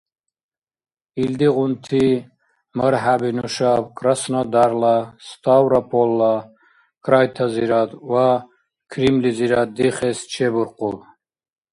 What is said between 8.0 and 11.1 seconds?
ва Крымлизирад дихес чебуркъуб.